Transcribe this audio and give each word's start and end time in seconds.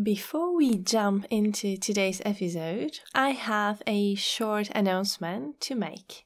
Before 0.00 0.56
we 0.56 0.78
jump 0.78 1.26
into 1.28 1.76
today's 1.76 2.22
episode, 2.24 3.00
I 3.14 3.32
have 3.32 3.82
a 3.86 4.14
short 4.14 4.70
announcement 4.74 5.60
to 5.60 5.74
make. 5.74 6.24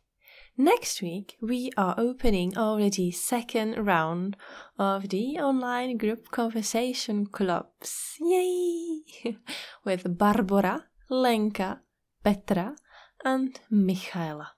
Next 0.56 1.02
week, 1.02 1.36
we 1.42 1.72
are 1.76 1.96
opening 1.98 2.56
already 2.56 3.10
second 3.10 3.84
round 3.84 4.36
of 4.78 5.08
the 5.08 5.40
online 5.40 5.96
group 5.96 6.30
conversation 6.30 7.26
clubs. 7.26 8.14
Yay! 8.20 9.02
With 9.84 10.16
Barbara, 10.16 10.84
Lenka, 11.10 11.80
Petra, 12.22 12.76
and 13.24 13.58
Michaela. 13.68 14.52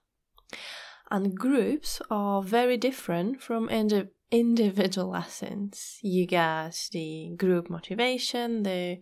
And 1.11 1.35
groups 1.35 2.03
are 2.11 2.43
very 2.43 2.77
different 2.77 3.41
from 3.41 3.71
indi- 3.71 4.09
individual 4.31 5.11
lessons. 5.11 5.99
You 6.03 6.27
get 6.27 6.89
the 6.93 7.35
group 7.37 7.71
motivation, 7.71 8.63
the 8.63 9.01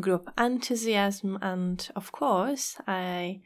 group 0.00 0.30
enthusiasm, 0.38 1.38
and 1.42 1.88
of 1.96 2.12
course, 2.12 2.76
a 2.88 3.40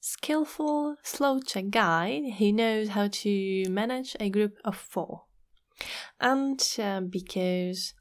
skillful 0.00 0.96
slow 1.02 1.40
check 1.40 1.70
guide 1.70 2.22
who 2.38 2.52
knows 2.52 2.90
how 2.90 3.08
to 3.08 3.64
manage 3.68 4.16
a 4.20 4.30
group 4.30 4.54
of 4.64 4.76
four. 4.76 5.24
And 6.20 6.62
uh, 6.78 7.00
because 7.00 7.94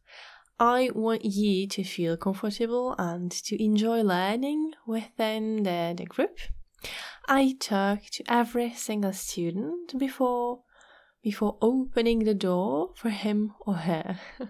I 0.60 0.90
want 0.94 1.26
you 1.26 1.68
to 1.68 1.84
feel 1.84 2.16
comfortable 2.16 2.96
and 2.98 3.32
to 3.32 3.62
enjoy 3.62 4.04
learning 4.04 4.74
within 4.88 5.64
the, 5.64 5.94
the 5.98 6.06
group, 6.06 6.38
I 7.28 7.56
talk 7.60 8.04
to 8.12 8.24
every 8.30 8.72
single 8.74 9.14
student 9.14 9.98
before 9.98 10.60
before 11.26 11.58
opening 11.60 12.20
the 12.20 12.36
door 12.36 12.92
for 12.94 13.10
him 13.10 13.52
or 13.62 13.74
her. 13.74 14.20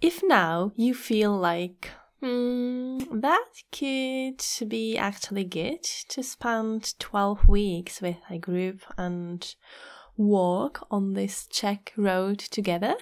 if 0.00 0.22
now 0.22 0.70
you 0.76 0.94
feel 0.94 1.36
like 1.36 1.90
hmm, 2.20 2.98
that 3.10 3.48
could 3.72 4.40
be 4.68 4.96
actually 4.96 5.42
good 5.42 5.82
to 5.82 6.22
spend 6.22 6.94
12 7.00 7.48
weeks 7.48 8.00
with 8.00 8.14
a 8.30 8.38
group 8.38 8.82
and 8.96 9.56
walk 10.16 10.86
on 10.88 11.14
this 11.14 11.48
Czech 11.48 11.92
road 11.96 12.38
together, 12.38 12.94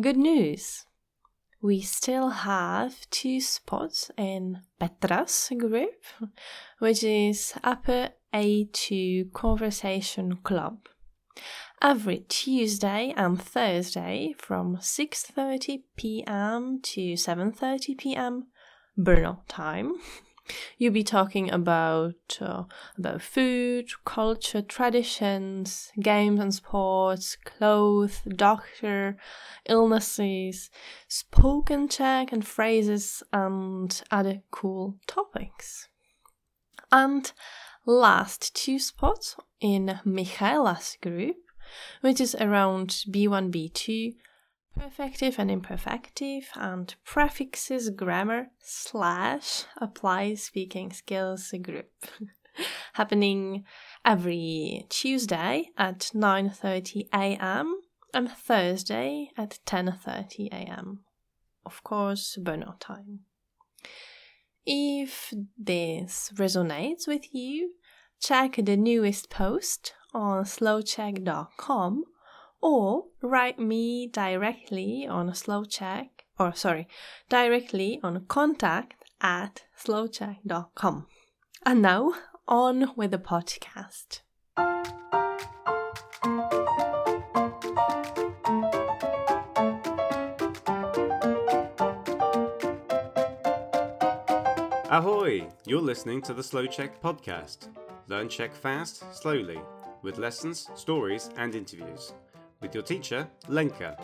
good 0.00 0.16
news. 0.16 0.84
We 1.62 1.80
still 1.82 2.30
have 2.30 3.08
two 3.10 3.40
spots 3.40 4.10
in 4.16 4.62
Petra's 4.80 5.52
group, 5.56 6.02
which 6.80 7.04
is 7.04 7.54
Upper 7.62 8.08
A2 8.34 9.32
Conversation 9.32 10.38
Club 10.42 10.88
every 11.80 12.24
Tuesday 12.28 13.12
and 13.16 13.40
Thursday 13.40 14.34
from 14.38 14.76
6:30 14.76 15.82
p.m. 15.96 16.80
to 16.82 17.14
7:30 17.14 17.98
p.m. 17.98 18.46
Brno 18.98 19.40
time. 19.48 19.94
You'll 20.78 20.92
be 20.92 21.04
talking 21.04 21.50
about 21.50 22.38
uh, 22.40 22.64
about 22.96 23.22
food, 23.22 23.90
culture, 24.04 24.62
traditions, 24.62 25.92
games 26.00 26.40
and 26.40 26.54
sports, 26.54 27.36
clothes, 27.44 28.22
doctor, 28.26 29.16
illnesses, 29.66 30.70
spoken 31.06 31.88
Czech 31.88 32.32
and 32.32 32.46
phrases, 32.46 33.22
and 33.32 34.02
other 34.10 34.42
cool 34.50 34.98
topics. 35.06 35.88
And 36.90 37.30
last 37.84 38.54
two 38.54 38.78
spots 38.78 39.36
in 39.60 40.00
Michaela's 40.04 40.96
group 41.02 41.36
which 42.00 42.20
is 42.20 42.34
around 42.36 42.88
B1, 43.10 43.50
B2, 43.52 44.14
perfective 44.78 45.38
and 45.38 45.50
imperfective, 45.50 46.44
and 46.54 46.94
prefixes, 47.04 47.90
grammar, 47.90 48.48
slash, 48.60 49.64
apply 49.78 50.34
speaking 50.34 50.92
skills 50.92 51.52
group. 51.62 51.90
Happening 52.94 53.64
every 54.04 54.84
Tuesday 54.88 55.70
at 55.76 56.10
9:30 56.14 57.08
a.m. 57.14 57.80
and 58.12 58.30
Thursday 58.30 59.30
at 59.36 59.60
10:30 59.64 60.48
a.m. 60.48 61.04
Of 61.64 61.84
course, 61.84 62.36
Brno 62.40 62.74
time. 62.80 63.20
If 64.66 65.32
this 65.56 66.32
resonates 66.34 67.06
with 67.06 67.32
you, 67.32 67.74
check 68.20 68.56
the 68.56 68.76
newest 68.76 69.30
post 69.30 69.94
on 70.14 70.44
slowcheck.com 70.44 72.04
or 72.60 73.04
write 73.22 73.58
me 73.58 74.06
directly 74.06 75.06
on 75.06 75.30
slowcheck 75.30 76.08
or 76.38 76.54
sorry, 76.54 76.86
directly 77.28 78.00
on 78.02 78.24
contact 78.26 78.94
at 79.20 79.64
slowcheck.com. 79.76 81.06
And 81.66 81.82
now 81.82 82.12
on 82.46 82.92
with 82.96 83.10
the 83.10 83.18
podcast. 83.18 84.20
Ahoy! 94.90 95.46
You're 95.66 95.82
listening 95.82 96.22
to 96.22 96.32
the 96.32 96.42
Slow 96.42 96.66
Check 96.66 97.02
podcast. 97.02 97.68
Learn 98.10 98.28
Czech 98.28 98.52
fast, 98.54 99.04
slowly 99.12 99.60
with 100.02 100.16
lessons, 100.16 100.70
stories, 100.74 101.28
and 101.36 101.54
interviews. 101.54 102.14
With 102.62 102.74
your 102.74 102.84
teacher, 102.84 103.28
Lenka. 103.48 103.96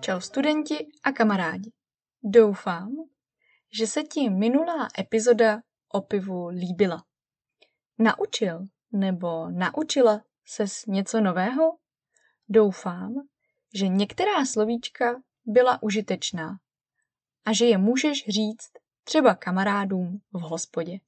Čau 0.00 0.20
studenti 0.20 0.88
a 1.04 1.12
kamarádi. 1.12 1.70
Doufám, 2.22 2.88
že 3.78 3.86
se 3.86 4.02
ti 4.02 4.30
minulá 4.30 4.88
epizoda 4.98 5.62
o 5.92 6.00
pivu 6.00 6.48
líbila. 6.48 7.04
Naučil 7.98 8.64
nebo 8.92 9.50
naučila 9.50 10.22
ses 10.44 10.86
něco 10.86 11.20
nového? 11.20 11.78
Doufám, 12.48 13.14
že 13.74 13.88
některá 13.88 14.44
slovíčka 14.44 15.22
byla 15.44 15.82
užitečná 15.82 16.58
a 17.44 17.52
že 17.52 17.64
je 17.64 17.78
můžeš 17.78 18.28
říct 18.28 18.72
třeba 19.04 19.34
kamarádům 19.34 20.20
v 20.32 20.40
hospodě. 20.40 21.00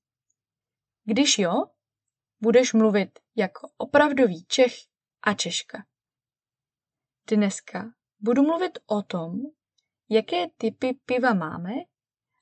Když 1.05 1.39
jo, 1.39 1.53
budeš 2.41 2.73
mluvit 2.73 3.19
jako 3.37 3.71
opravdový 3.77 4.45
Čech 4.45 4.73
a 5.23 5.35
Češka. 5.35 5.87
Dneska 7.31 7.95
budu 8.21 8.43
mluvit 8.43 8.79
o 8.87 9.03
tom, 9.03 9.41
jaké 10.09 10.47
typy 10.57 10.93
piva 11.07 11.35
máme 11.35 11.73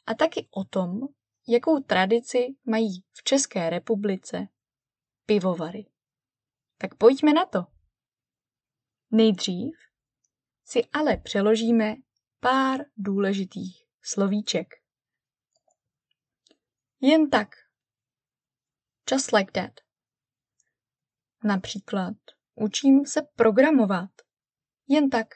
a 0.06 0.14
taky 0.14 0.48
o 0.50 0.64
tom, 0.64 1.00
jakou 1.48 1.80
tradici 1.80 2.56
mají 2.64 3.02
v 3.12 3.22
České 3.24 3.70
republice 3.70 4.48
pivovary. 5.26 5.86
Tak 6.78 6.94
pojďme 6.94 7.32
na 7.32 7.46
to. 7.46 7.66
Nejdřív 9.10 9.74
si 10.64 10.84
ale 10.92 11.16
přeložíme 11.16 11.96
pár 12.40 12.80
důležitých 12.96 13.86
slovíček. 14.02 14.66
Jen 17.00 17.30
tak. 17.30 17.48
Just 19.12 19.32
like 19.32 19.52
that. 19.52 19.80
Například 21.44 22.16
učím 22.54 23.06
se 23.06 23.22
programovat. 23.22 24.10
Jen 24.88 25.10
tak. 25.10 25.26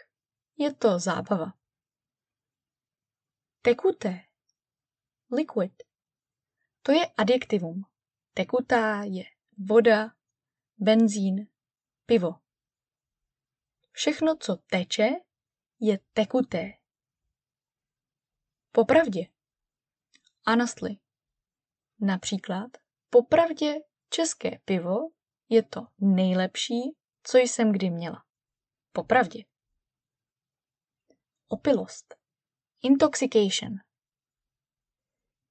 Je 0.56 0.74
to 0.74 0.98
zábava. 0.98 1.52
Tekuté. 3.62 4.20
Liquid. 5.32 5.82
To 6.82 6.92
je 6.92 7.06
adjektivum. 7.06 7.82
Tekutá 8.34 9.02
je 9.04 9.24
voda, 9.58 10.14
benzín, 10.78 11.46
pivo. 12.06 12.34
Všechno, 13.92 14.36
co 14.36 14.56
teče, 14.56 15.08
je 15.80 15.98
tekuté. 16.12 16.81
Popravdě. 18.72 19.26
Honestly. 20.46 20.96
Například, 22.00 22.70
popravdě 23.10 23.74
české 24.08 24.58
pivo 24.64 25.10
je 25.48 25.62
to 25.62 25.86
nejlepší, 25.98 26.96
co 27.22 27.38
jsem 27.38 27.72
kdy 27.72 27.90
měla. 27.90 28.24
Popravdě. 28.92 29.44
Opilost. 31.48 32.14
Intoxication. 32.82 33.74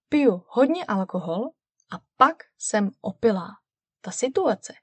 Piju 0.10 0.46
hodně 0.48 0.86
alkohol 0.86 1.50
a 1.92 2.00
pak 2.18 2.44
jsem 2.58 2.90
opilá. 3.02 3.48
Ta 4.02 4.12
situace, 4.12 4.74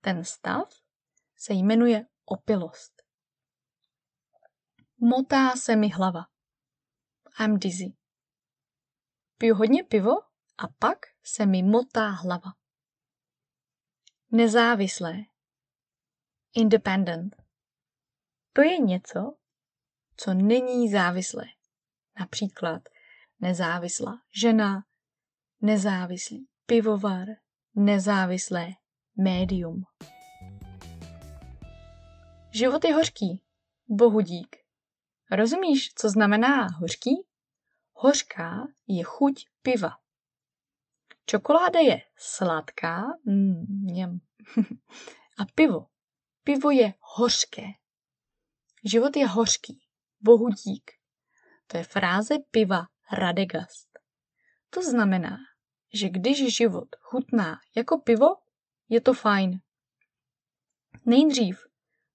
ten 0.00 0.24
stav 0.24 0.68
se 1.36 1.54
jmenuje 1.54 2.06
opilost. 2.24 3.02
Motá 5.00 5.56
se 5.56 5.76
mi 5.76 5.88
hlava. 5.88 6.26
I'm 7.40 7.58
dizzy. 7.58 7.92
Piju 9.38 9.54
hodně 9.54 9.84
pivo 9.84 10.12
a 10.58 10.68
pak 10.78 10.98
se 11.22 11.46
mi 11.46 11.62
motá 11.62 12.08
hlava. 12.08 12.52
Nezávislé. 14.30 15.12
Independent. 16.54 17.36
To 18.52 18.62
je 18.62 18.78
něco, 18.78 19.36
co 20.16 20.34
není 20.34 20.90
závislé. 20.90 21.44
Například 22.20 22.82
nezávislá 23.40 24.22
žena, 24.40 24.84
nezávislý 25.60 26.48
pivovar, 26.66 27.26
nezávislé 27.74 28.68
médium. 29.16 29.84
Život 32.50 32.84
je 32.84 32.94
hořký, 32.94 33.42
bohudík. 33.88 34.65
Rozumíš, 35.30 35.94
co 35.94 36.08
znamená 36.10 36.66
hořký? 36.66 37.26
Hořká 37.92 38.66
je 38.86 39.04
chuť 39.04 39.46
piva. 39.62 39.90
Čokoláda 41.26 41.80
je 41.80 42.02
sladká, 42.16 43.02
mm, 43.24 44.20
a 45.38 45.44
pivo. 45.54 45.86
Pivo 46.44 46.70
je 46.70 46.94
hořké. 47.00 47.62
Život 48.84 49.16
je 49.16 49.26
hořký, 49.26 49.82
bohudík. 50.20 50.90
To 51.66 51.76
je 51.76 51.84
fráze 51.84 52.34
piva 52.50 52.86
Radegast. 53.12 53.98
To 54.70 54.82
znamená, 54.82 55.36
že 55.92 56.08
když 56.08 56.56
život 56.56 56.88
chutná 57.00 57.60
jako 57.76 57.98
pivo, 57.98 58.26
je 58.88 59.00
to 59.00 59.14
fajn. 59.14 59.60
Nejdřív 61.04 61.66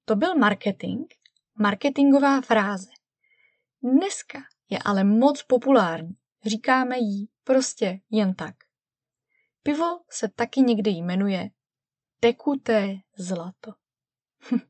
to 0.06 0.16
byl 0.16 0.36
marketing, 0.36 1.14
marketingová 1.56 2.42
fráze. 2.42 3.01
Dneska 3.84 4.40
je 4.70 4.80
ale 4.86 5.04
moc 5.04 5.44
populární. 5.44 6.18
Říkáme 6.46 6.98
jí 6.98 7.30
prostě 7.44 8.02
jen 8.10 8.36
tak. 8.36 8.56
Pivo 9.64 10.04
se 10.10 10.30
taky 10.30 10.62
někdy 10.62 10.90
jmenuje 10.90 11.50
tekuté 12.20 12.88
zlato. 13.18 13.74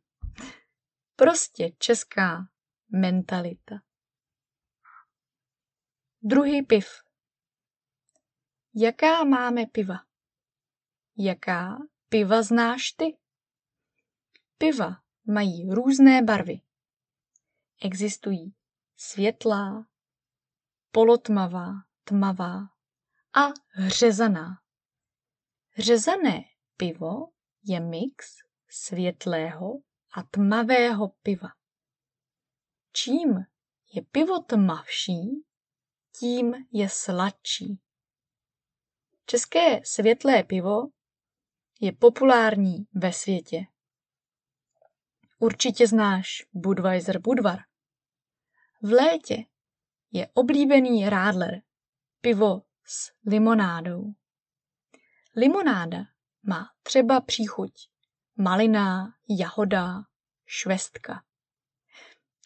prostě 1.16 1.72
česká 1.78 2.48
mentalita. 2.90 3.76
Druhý 6.22 6.62
piv. 6.66 6.88
Jaká 8.76 9.24
máme 9.24 9.66
piva? 9.66 9.96
Jaká 11.18 11.78
piva 12.10 12.44
znáš 12.44 12.92
ty? 12.92 13.18
Piva 14.58 15.04
mají 15.26 15.70
různé 15.70 16.22
barvy. 16.22 16.62
Existují 17.82 18.56
světlá, 19.04 19.86
polotmavá, 20.92 21.74
tmavá 22.04 22.60
a 23.34 23.54
hřezaná. 23.68 24.48
Hřezané 25.70 26.44
pivo 26.78 27.32
je 27.64 27.80
mix 27.80 28.36
světlého 28.70 29.74
a 30.14 30.24
tmavého 30.24 31.08
piva. 31.08 31.48
Čím 32.94 33.46
je 33.94 34.02
pivo 34.02 34.40
tmavší, 34.40 35.46
tím 36.20 36.54
je 36.72 36.90
sladší. 36.90 37.82
České 39.26 39.86
světlé 39.86 40.44
pivo 40.44 40.82
je 41.80 41.92
populární 41.92 42.88
ve 42.94 43.14
světě. 43.14 43.58
Určitě 45.40 45.88
znáš 45.88 46.28
Budweiser 46.54 47.20
Budvar. 47.20 47.71
V 48.84 48.92
létě 48.92 49.46
je 50.12 50.28
oblíbený 50.34 51.10
Radler, 51.10 51.62
pivo 52.22 52.62
s 52.86 53.12
limonádou. 53.26 54.14
Limonáda 55.36 55.98
má 56.44 56.70
třeba 56.84 57.22
příchuť 57.22 57.72
malina, 58.36 59.14
jahoda, 59.30 60.02
švestka. 60.46 61.24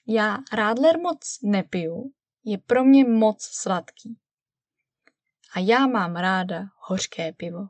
Já 0.07 0.37
Radler 0.53 0.99
moc 0.99 1.39
nepiju, 1.43 2.13
je 2.43 2.57
pro 2.57 2.83
mě 2.83 3.05
moc 3.05 3.43
sladký. 3.43 4.19
A 5.53 5.59
já 5.59 5.87
mám 5.87 6.15
ráda 6.15 6.63
hořké 6.77 7.33
pivo. 7.33 7.67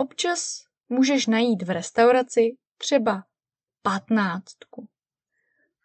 Občas 0.00 0.64
můžeš 0.88 1.26
najít 1.26 1.62
v 1.62 1.70
restauraci 1.70 2.56
třeba 2.76 3.24
patnáctku. 3.82 4.88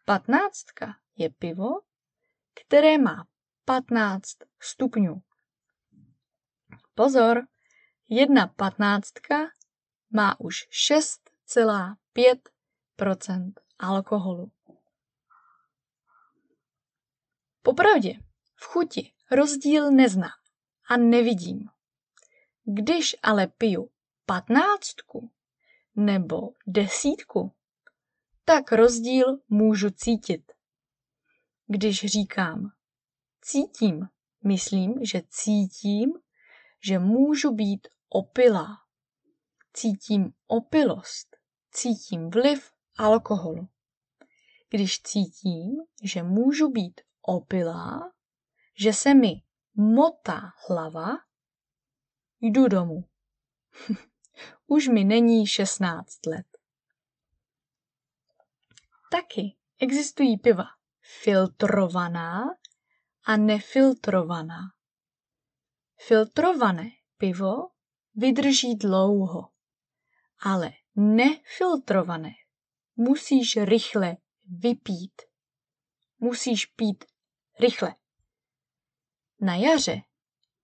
Patnáctka 0.06 0.96
je 1.16 1.30
pivo, 1.30 1.70
které 2.54 2.98
má 2.98 3.28
15 3.66 4.38
stupňů. 4.60 5.22
Pozor, 6.96 7.48
jedna 8.10 8.48
patnáctka 8.48 9.36
má 10.10 10.40
už 10.40 10.68
6,5% 10.90 13.54
alkoholu. 13.80 14.52
Popravdě, 17.62 18.14
v 18.56 18.66
chuti 18.66 19.14
rozdíl 19.32 19.92
neznám 19.92 20.40
a 20.90 20.98
nevidím. 20.98 21.70
Když 22.64 23.16
ale 23.24 23.48
piju 23.48 23.93
patnáctku 24.26 25.32
nebo 25.96 26.38
desítku, 26.68 27.52
tak 28.46 28.72
rozdíl 28.72 29.26
můžu 29.50 29.90
cítit. 29.90 30.52
Když 31.68 32.06
říkám 32.06 32.72
cítím, 33.42 34.08
myslím, 34.44 35.06
že 35.06 35.22
cítím, 35.30 36.14
že 36.84 37.00
můžu 37.00 37.56
být 37.56 37.88
opilá. 38.10 38.68
Cítím 39.74 40.34
opilost, 40.48 41.36
cítím 41.72 42.30
vliv 42.30 42.72
alkoholu. 42.98 43.68
Když 44.70 45.02
cítím, 45.02 45.76
že 46.04 46.24
můžu 46.24 46.72
být 46.72 47.02
opilá, 47.22 48.12
že 48.80 48.94
se 48.94 49.14
mi 49.14 49.42
motá 49.76 50.42
hlava, 50.68 51.18
jdu 52.42 52.68
domů. 52.68 53.04
Už 54.74 54.88
mi 54.88 55.04
není 55.04 55.48
16 55.48 56.26
let. 56.26 56.46
Taky 59.12 59.56
existují 59.80 60.38
piva 60.38 60.66
filtrovaná 61.22 62.44
a 63.26 63.38
nefiltrovaná. 63.38 64.60
Filtrované 66.08 66.90
pivo 67.18 67.70
vydrží 68.16 68.76
dlouho, 68.76 69.50
ale 70.40 70.72
nefiltrované 70.96 72.32
musíš 72.96 73.58
rychle 73.58 74.18
vypít. 74.46 75.22
Musíš 76.20 76.66
pít 76.66 77.06
rychle. 77.60 77.96
Na 79.40 79.56
jaře, 79.56 80.02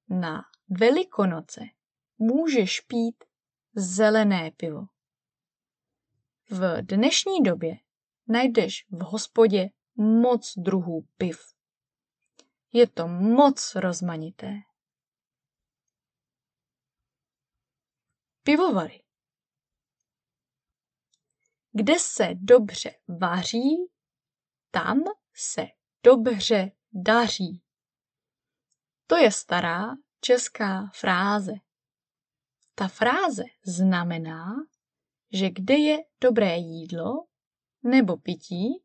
na 0.09 0.41
Velikonoce 0.69 1.61
můžeš 2.17 2.79
pít 2.79 3.28
zelené 3.75 4.51
pivo. 4.51 4.85
V 6.49 6.81
dnešní 6.81 7.43
době 7.43 7.79
najdeš 8.27 8.87
v 8.89 9.03
hospodě 9.03 9.69
moc 9.95 10.53
druhů 10.57 11.07
piv. 11.17 11.39
Je 12.73 12.87
to 12.87 13.07
moc 13.07 13.75
rozmanité. 13.75 14.53
Pivovary. 18.43 19.03
Kde 21.71 21.99
se 21.99 22.29
dobře 22.33 22.95
vaří, 23.19 23.91
tam 24.71 25.03
se 25.33 25.67
dobře 26.03 26.71
daří. 26.93 27.63
To 29.07 29.15
je 29.15 29.31
stará 29.31 29.95
česká 30.21 30.91
fráze. 30.93 31.51
Ta 32.79 32.87
fráze 32.87 33.43
znamená, 33.65 34.45
že 35.31 35.49
kde 35.49 35.77
je 35.77 35.97
dobré 36.21 36.57
jídlo 36.57 37.25
nebo 37.83 38.17
pití, 38.17 38.83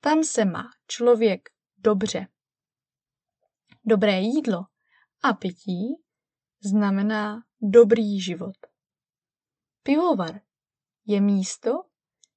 tam 0.00 0.24
se 0.24 0.44
má 0.44 0.70
člověk 0.86 1.48
dobře. 1.76 2.28
Dobré 3.84 4.20
jídlo 4.20 4.58
a 5.22 5.32
pití 5.32 6.02
znamená 6.60 7.42
dobrý 7.60 8.20
život. 8.20 8.56
Pivovar 9.82 10.40
je 11.06 11.20
místo, 11.20 11.70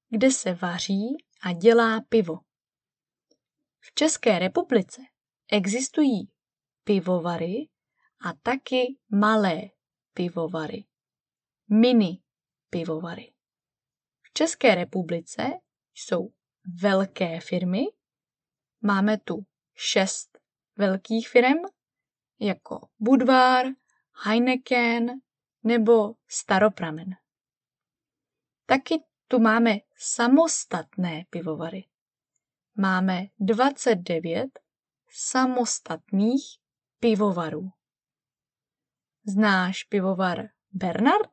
kde 0.10 0.32
se 0.32 0.54
vaří 0.54 1.18
a 1.42 1.54
dělá 1.54 2.02
pivo. 2.10 2.36
V 3.80 3.94
České 3.94 4.40
republice 4.40 5.02
existují 5.52 6.32
pivovary 6.84 7.70
a 8.26 8.34
taky 8.44 8.98
malé 9.10 9.75
pivovary. 10.16 10.86
Mini 11.70 12.22
pivovary. 12.70 13.34
V 14.22 14.34
České 14.34 14.76
republice 14.76 15.44
jsou 15.94 16.30
velké 16.82 17.40
firmy. 17.40 17.84
Máme 18.82 19.18
tu 19.18 19.46
šest 19.74 20.40
velkých 20.78 21.30
firm, 21.30 21.62
jako 22.40 22.88
Budvar, 23.00 23.66
Heineken 24.26 25.12
nebo 25.64 26.16
Staropramen. 26.28 27.10
Taky 28.66 29.04
tu 29.28 29.40
máme 29.40 29.76
samostatné 29.96 31.26
pivovary. 31.30 31.86
Máme 32.76 33.28
29 33.40 34.60
samostatných 35.10 36.44
pivovarů. 37.00 37.75
Znáš 39.28 39.84
pivovar 39.84 40.50
Bernard? 40.72 41.32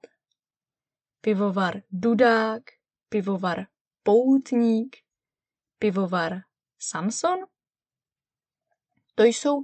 Pivovar 1.21 1.83
Dudák, 1.91 2.63
pivovar 3.09 3.67
Poutník, 4.03 4.97
pivovar 5.79 6.33
Samson? 6.79 7.39
To 9.15 9.23
jsou 9.23 9.63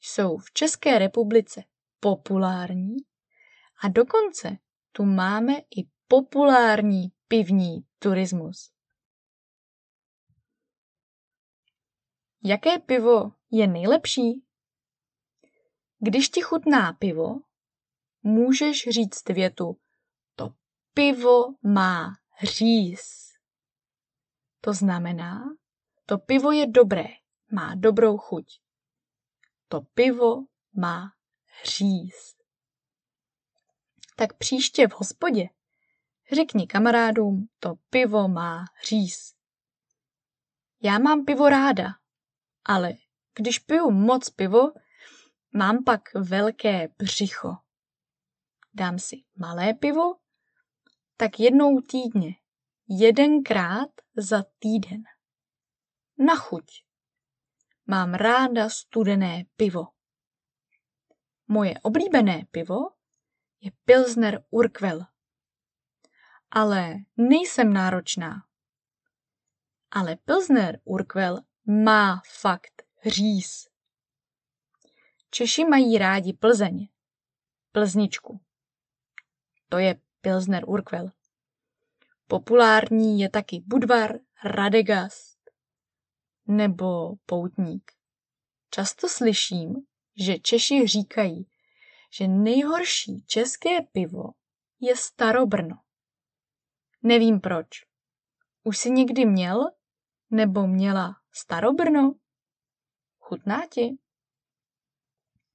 jsou 0.00 0.36
v 0.36 0.52
České 0.52 0.98
republice 0.98 1.64
populární 2.00 2.96
a 3.82 3.88
dokonce 3.88 4.56
tu 4.92 5.04
máme 5.04 5.58
i 5.58 5.86
populární 6.08 7.12
pivní 7.28 7.84
turismus. 7.98 8.71
Jaké 12.44 12.78
pivo 12.78 13.32
je 13.50 13.66
nejlepší? 13.66 14.44
Když 15.98 16.28
ti 16.28 16.40
chutná 16.40 16.92
pivo, 16.92 17.40
můžeš 18.22 18.88
říct 18.88 19.28
větu 19.28 19.80
to 20.36 20.54
pivo 20.94 21.54
má 21.62 22.12
hříz. 22.28 23.32
To 24.60 24.72
znamená, 24.72 25.44
to 26.06 26.18
pivo 26.18 26.52
je 26.52 26.66
dobré, 26.66 27.04
má 27.52 27.74
dobrou 27.74 28.16
chuť. 28.18 28.46
To 29.68 29.80
pivo 29.80 30.44
má 30.72 31.12
hříz. 31.62 32.36
Tak 34.16 34.36
příště 34.38 34.88
v 34.88 34.92
hospodě 34.92 35.48
řekni 36.32 36.66
kamarádům, 36.66 37.48
to 37.58 37.74
pivo 37.90 38.28
má 38.28 38.64
hříz. 38.82 39.34
Já 40.82 40.98
mám 40.98 41.24
pivo 41.24 41.48
ráda, 41.48 42.01
ale 42.64 42.92
když 43.34 43.58
piju 43.58 43.90
moc 43.90 44.30
pivo, 44.30 44.72
mám 45.52 45.84
pak 45.84 46.00
velké 46.14 46.88
břicho. 46.98 47.56
Dám 48.74 48.98
si 48.98 49.24
malé 49.36 49.74
pivo, 49.74 50.16
tak 51.16 51.40
jednou 51.40 51.80
týdně, 51.80 52.34
jedenkrát 52.88 53.90
za 54.16 54.44
týden. 54.58 55.02
Na 56.18 56.36
chuť. 56.36 56.64
Mám 57.86 58.14
ráda 58.14 58.68
studené 58.68 59.44
pivo. 59.56 59.88
Moje 61.48 61.74
oblíbené 61.82 62.44
pivo 62.50 62.76
je 63.60 63.70
Pilsner 63.84 64.44
Urquell. 64.50 65.06
Ale 66.50 66.94
nejsem 67.16 67.72
náročná. 67.72 68.46
Ale 69.90 70.16
Pilsner 70.16 70.80
Urquell 70.84 71.40
má 71.66 72.22
fakt 72.40 72.82
hříz. 72.96 73.68
Češi 75.30 75.64
mají 75.64 75.98
rádi 75.98 76.32
Plzeň. 76.32 76.88
Plzničku. 77.72 78.40
To 79.68 79.78
je 79.78 80.00
Pilsner 80.20 80.68
Urquell. 80.68 81.10
Populární 82.26 83.20
je 83.20 83.30
taky 83.30 83.62
Budvar, 83.66 84.18
Radegast 84.44 85.38
nebo 86.46 87.14
Poutník. 87.26 87.92
Často 88.70 89.08
slyším, 89.08 89.74
že 90.16 90.38
Češi 90.38 90.86
říkají, 90.86 91.46
že 92.10 92.28
nejhorší 92.28 93.22
české 93.26 93.82
pivo 93.82 94.24
je 94.80 94.96
Starobrno. 94.96 95.76
Nevím 97.02 97.40
proč. 97.40 97.68
Už 98.64 98.78
jsi 98.78 98.90
někdy 98.90 99.26
měl 99.26 99.70
nebo 100.30 100.66
měla 100.66 101.21
Starobrno? 101.32 102.14
Chutná 103.18 103.66
ti? 103.66 103.98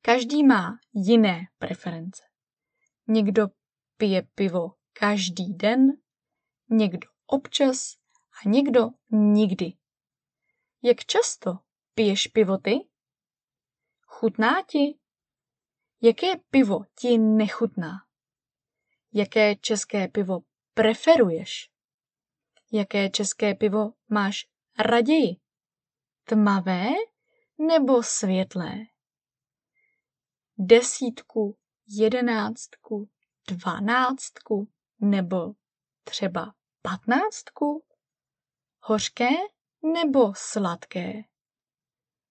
Každý 0.02 0.44
má 0.44 0.80
jiné 0.94 1.48
preference. 1.58 2.24
Někdo 3.08 3.48
pije 3.98 4.22
pivo 4.22 4.74
každý 4.94 5.54
den, 5.54 5.88
někdo 6.70 7.08
občas 7.26 7.94
a 8.46 8.50
někdo 8.50 8.90
nikdy. 9.12 9.74
Jak 10.82 11.06
často 11.06 11.60
piješ 11.94 12.28
pivo 12.28 12.58
ty? 12.58 12.72
Chutná 14.02 14.62
ti? 14.64 15.00
Jaké 16.02 16.38
pivo 16.50 16.80
ti 17.00 17.18
nechutná? 17.18 17.92
Jaké 19.14 19.56
české 19.56 20.08
pivo 20.08 20.40
preferuješ? 20.74 21.72
Jaké 22.72 23.10
české 23.10 23.56
pivo 23.56 23.94
máš 24.10 24.48
raději? 24.80 25.47
Tmavé 26.30 26.86
nebo 27.58 28.04
světlé? 28.04 28.72
Desítku, 30.58 31.58
jedenáctku, 31.88 33.10
dvanáctku 33.50 34.72
nebo 35.02 35.54
třeba 36.04 36.54
patnáctku? 36.82 37.86
Hořké 38.80 39.30
nebo 39.96 40.34
sladké? 40.36 41.14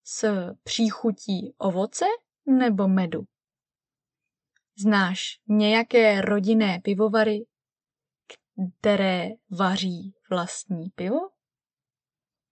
S 0.05 0.29
příchutí 0.63 1.55
ovoce 1.59 2.05
nebo 2.47 2.89
medu? 2.89 3.25
Znáš 4.79 5.41
nějaké 5.49 6.21
rodinné 6.21 6.81
pivovary, 6.85 7.47
které 8.81 9.29
vaří 9.59 10.15
vlastní 10.31 10.91
pivo? 10.91 11.21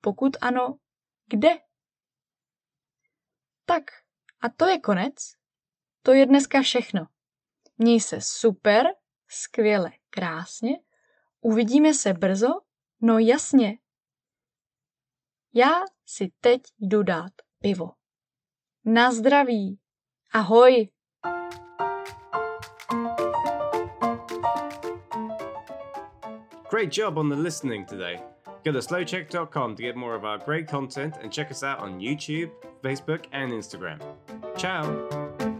Pokud 0.00 0.36
ano, 0.40 0.78
kde? 1.26 1.48
Tak, 3.64 3.84
a 4.40 4.48
to 4.48 4.66
je 4.66 4.80
konec. 4.80 5.14
To 6.02 6.12
je 6.12 6.26
dneska 6.26 6.62
všechno. 6.62 7.06
Měj 7.78 8.00
se 8.00 8.20
super, 8.20 8.86
skvěle, 9.28 9.90
krásně. 10.10 10.78
Uvidíme 11.40 11.94
se 11.94 12.12
brzo? 12.12 12.48
No 13.00 13.18
jasně. 13.18 13.78
Já 15.54 15.70
si 16.06 16.32
teď 16.40 16.62
jdu 16.78 17.02
dát 17.02 17.32
pivo. 17.58 17.90
Na 18.84 19.12
zdraví. 19.12 19.80
Ahoj. 20.32 20.88
Great 26.70 26.96
job 26.96 27.16
on 27.16 27.28
the 27.28 27.36
listening 27.36 27.88
today. 27.88 28.33
Go 28.64 28.72
to 28.72 28.78
slowcheck.com 28.78 29.76
to 29.76 29.82
get 29.82 29.94
more 29.94 30.14
of 30.14 30.24
our 30.24 30.38
great 30.38 30.66
content 30.66 31.16
and 31.20 31.30
check 31.30 31.50
us 31.50 31.62
out 31.62 31.80
on 31.80 32.00
YouTube, 32.00 32.50
Facebook, 32.82 33.26
and 33.32 33.52
Instagram. 33.52 34.00
Ciao! 34.56 35.53